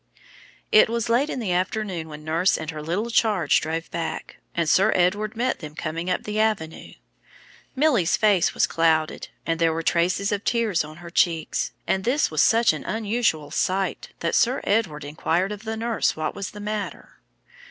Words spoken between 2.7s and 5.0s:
her little charge drove back, and Sir